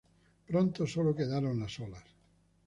Pronto 0.47 0.87
solo 0.87 1.13
quedaron 1.15 1.59
las 1.59 1.79
olas. 1.79 2.03